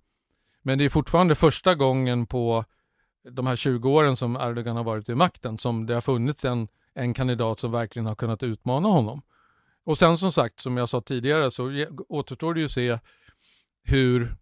Men 0.62 0.77
det 0.77 0.86
är 0.86 0.89
fortfarande 0.89 1.36
första 1.36 1.75
gången 1.75 2.25
på 2.25 2.65
de 3.29 3.48
här 3.48 3.55
20 3.55 3.89
åren 3.89 4.15
som 4.15 4.36
Erdogan 4.36 4.75
har 4.75 4.84
varit 4.84 5.10
vid 5.10 5.17
makten 5.17 5.58
som 5.58 5.86
det 5.86 5.93
har 5.93 6.01
funnits 6.01 6.46
en, 6.46 6.67
en 6.93 7.13
kandidat 7.13 7.60
som 7.60 7.72
verkligen 7.72 8.05
har 8.05 8.15
kunnat 8.15 8.43
utmana 8.43 8.89
honom. 8.89 9.22
Och 9.86 9.98
sen 9.98 10.17
som 10.17 10.32
sagt, 10.32 10.60
som 10.60 10.77
jag 10.77 10.89
sa 10.89 11.01
tidigare, 11.01 11.51
så 11.51 11.86
återstår 12.10 12.53
det 12.53 12.60
ju 12.60 12.65
att 12.65 12.72
se 12.72 13.00
hur 13.84 14.36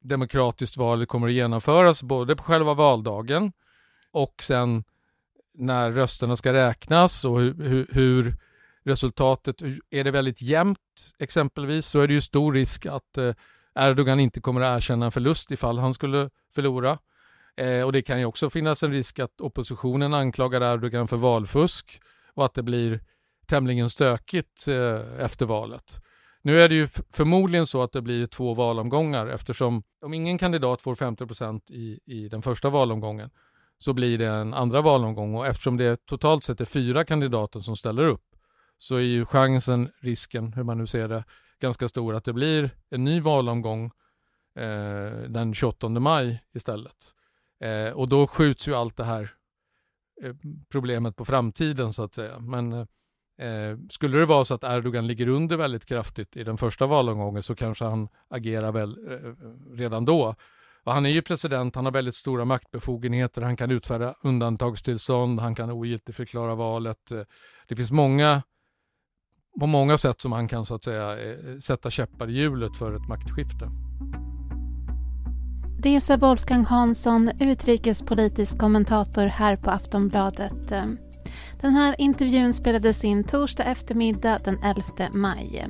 demokratiskt 0.00 0.76
valet 0.76 1.08
kommer 1.08 1.26
att 1.26 1.32
genomföras 1.32 2.02
både 2.02 2.36
på 2.36 2.42
själva 2.42 2.74
valdagen 2.74 3.52
och 4.10 4.42
sen 4.42 4.84
när 5.58 5.92
rösterna 5.92 6.36
ska 6.36 6.52
räknas 6.52 7.24
och 7.24 7.40
hur, 7.40 7.86
hur, 7.90 8.36
resultatet, 8.84 9.62
är 9.90 10.04
det 10.04 10.10
väldigt 10.10 10.42
jämnt 10.42 10.78
exempelvis 11.18 11.86
så 11.86 12.00
är 12.00 12.08
det 12.08 12.14
ju 12.14 12.20
stor 12.20 12.52
risk 12.52 12.86
att 12.86 13.18
eh, 13.18 13.34
Erdogan 13.74 14.20
inte 14.20 14.40
kommer 14.40 14.60
att 14.60 14.76
erkänna 14.76 15.04
en 15.04 15.12
förlust 15.12 15.50
ifall 15.50 15.78
han 15.78 15.94
skulle 15.94 16.30
förlora. 16.54 16.98
Eh, 17.56 17.82
och 17.82 17.92
det 17.92 18.02
kan 18.02 18.18
ju 18.18 18.24
också 18.24 18.50
finnas 18.50 18.82
en 18.82 18.92
risk 18.92 19.18
att 19.18 19.40
oppositionen 19.40 20.14
anklagar 20.14 20.74
Erdogan 20.74 21.08
för 21.08 21.16
valfusk 21.16 22.00
och 22.34 22.44
att 22.44 22.54
det 22.54 22.62
blir 22.62 23.00
tämligen 23.46 23.90
stökigt 23.90 24.68
eh, 24.68 25.24
efter 25.24 25.46
valet. 25.46 26.00
Nu 26.42 26.60
är 26.60 26.68
det 26.68 26.74
ju 26.74 26.86
förmodligen 27.12 27.66
så 27.66 27.82
att 27.82 27.92
det 27.92 28.02
blir 28.02 28.26
två 28.26 28.54
valomgångar 28.54 29.26
eftersom 29.26 29.82
om 30.04 30.14
ingen 30.14 30.38
kandidat 30.38 30.82
får 30.82 30.94
50 30.94 31.26
procent 31.26 31.70
i, 31.70 32.00
i 32.06 32.28
den 32.28 32.42
första 32.42 32.70
valomgången 32.70 33.30
så 33.78 33.92
blir 33.92 34.18
det 34.18 34.26
en 34.26 34.54
andra 34.54 34.80
valomgång 34.80 35.34
och 35.34 35.46
eftersom 35.46 35.76
det 35.76 36.06
totalt 36.06 36.44
sett 36.44 36.60
är 36.60 36.64
fyra 36.64 37.04
kandidater 37.04 37.60
som 37.60 37.76
ställer 37.76 38.04
upp 38.04 38.24
så 38.78 38.96
är 38.96 39.00
ju 39.00 39.24
chansen, 39.26 39.90
risken, 40.00 40.52
hur 40.52 40.62
man 40.62 40.78
nu 40.78 40.86
ser 40.86 41.08
det, 41.08 41.24
ganska 41.60 41.88
stor 41.88 42.14
att 42.14 42.24
det 42.24 42.32
blir 42.32 42.70
en 42.90 43.04
ny 43.04 43.20
valomgång 43.20 43.84
eh, 44.56 45.22
den 45.28 45.54
28 45.54 45.88
maj 45.88 46.42
istället. 46.54 47.14
Eh, 47.60 47.92
och 47.92 48.08
då 48.08 48.26
skjuts 48.26 48.68
ju 48.68 48.74
allt 48.74 48.96
det 48.96 49.04
här 49.04 49.34
eh, 50.22 50.34
problemet 50.70 51.16
på 51.16 51.24
framtiden 51.24 51.92
så 51.92 52.02
att 52.02 52.14
säga. 52.14 52.38
Men 52.38 52.72
eh, 52.72 53.78
skulle 53.90 54.18
det 54.18 54.24
vara 54.24 54.44
så 54.44 54.54
att 54.54 54.64
Erdogan 54.64 55.06
ligger 55.06 55.28
under 55.28 55.56
väldigt 55.56 55.86
kraftigt 55.86 56.36
i 56.36 56.44
den 56.44 56.56
första 56.56 56.86
valomgången 56.86 57.42
så 57.42 57.54
kanske 57.54 57.84
han 57.84 58.08
agerar 58.28 58.72
väl 58.72 59.12
eh, 59.12 59.76
redan 59.76 60.04
då. 60.04 60.34
Och 60.84 60.92
han 60.92 61.06
är 61.06 61.10
ju 61.10 61.22
president, 61.22 61.74
han 61.74 61.84
har 61.84 61.92
väldigt 61.92 62.14
stora 62.14 62.44
maktbefogenheter, 62.44 63.42
han 63.42 63.56
kan 63.56 63.70
utfärda 63.70 64.14
undantagstillstånd, 64.22 65.40
han 65.40 65.54
kan 65.54 65.70
ogiltigförklara 65.70 66.54
valet. 66.54 67.12
Det 67.68 67.76
finns 67.76 67.90
många, 67.90 68.42
på 69.60 69.66
många 69.66 69.98
sätt 69.98 70.20
som 70.20 70.32
han 70.32 70.48
kan 70.48 70.64
så 70.64 70.74
att 70.74 70.84
säga 70.84 71.30
eh, 71.30 71.58
sätta 71.58 71.90
käppar 71.90 72.30
i 72.30 72.32
hjulet 72.32 72.76
för 72.76 72.92
ett 72.92 73.08
maktskifte. 73.08 73.70
Det 75.82 76.00
sa 76.00 76.16
Wolfgang 76.16 76.64
Hansson, 76.64 77.30
utrikespolitisk 77.40 78.58
kommentator 78.58 79.26
här 79.26 79.56
på 79.56 79.70
Aftonbladet. 79.70 80.68
Den 81.60 81.74
här 81.74 81.94
intervjun 81.98 82.52
spelades 82.52 83.04
in 83.04 83.24
torsdag 83.24 83.64
eftermiddag 83.64 84.38
den 84.44 84.58
11 84.62 84.82
maj. 85.12 85.66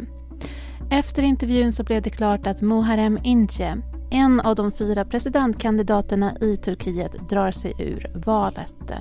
Efter 0.91 1.23
intervjun 1.23 1.73
så 1.73 1.85
blev 1.85 2.03
det 2.03 2.11
klart 2.11 2.47
att 2.47 2.61
Muharrem 2.61 3.19
Ince, 3.25 3.83
en 4.11 4.41
av 4.41 4.57
de 4.57 4.73
fyra 4.73 5.05
presidentkandidaterna 5.05 6.37
i 6.41 6.57
Turkiet, 6.57 7.29
drar 7.29 7.51
sig 7.51 7.73
ur 7.79 8.11
valet. 8.15 8.93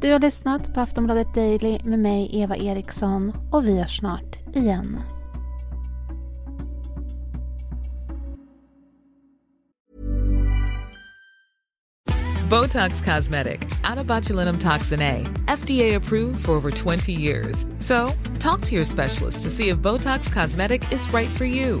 Du 0.00 0.12
har 0.12 0.18
lyssnat 0.18 0.74
på 0.74 0.80
Aftonbladet 0.80 1.34
Daily 1.34 1.78
med 1.84 1.98
mig, 1.98 2.30
Eva 2.32 2.56
Eriksson, 2.56 3.32
och 3.52 3.66
vi 3.66 3.78
hörs 3.78 3.98
snart 3.98 4.56
igen. 4.56 5.00
Botox 12.50 13.00
Cosmetic, 13.00 13.60
out 13.84 14.60
toxin 14.60 15.00
A, 15.00 15.24
FDA 15.48 15.96
approved 15.96 16.44
for 16.44 16.52
over 16.52 16.70
20 16.70 17.12
years. 17.12 17.66
So, 17.78 18.12
talk 18.38 18.60
to 18.60 18.74
your 18.74 18.84
specialist 18.84 19.44
to 19.44 19.50
see 19.50 19.70
if 19.70 19.78
Botox 19.78 20.32
Cosmetic 20.32 20.92
is 20.92 21.12
right 21.12 21.30
for 21.30 21.46
you. 21.46 21.80